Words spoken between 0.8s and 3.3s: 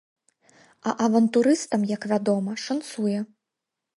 А авантурыстам, як вядома, шанцуе.